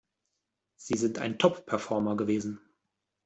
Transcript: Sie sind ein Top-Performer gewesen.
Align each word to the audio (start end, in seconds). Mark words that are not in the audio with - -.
Sie 0.77 0.97
sind 0.97 1.19
ein 1.19 1.37
Top-Performer 1.37 2.17
gewesen. 2.17 2.59